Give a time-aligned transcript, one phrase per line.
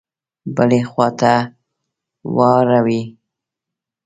[0.55, 1.35] بلي خواته
[2.35, 3.01] واړوي.